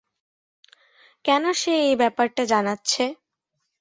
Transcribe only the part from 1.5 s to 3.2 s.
সে এই ব্যাপারটা জানাচ্ছে?